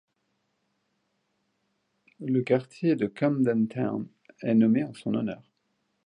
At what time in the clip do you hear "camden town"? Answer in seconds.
3.05-4.07